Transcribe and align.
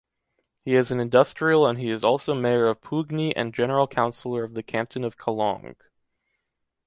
He 0.65 0.73
is 0.73 0.89
an 0.89 0.99
industrial 0.99 1.67
and 1.67 1.77
he 1.77 1.91
is 1.91 2.03
also 2.03 2.33
mayor 2.33 2.65
of 2.65 2.81
Pougny 2.81 3.33
and 3.35 3.53
general 3.53 3.85
councilor 3.85 4.43
of 4.43 4.55
the 4.55 4.63
canton 4.63 5.03
of 5.03 5.15
Collonges. 5.15 5.75